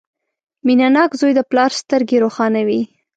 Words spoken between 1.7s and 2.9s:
سترګې روښانوي.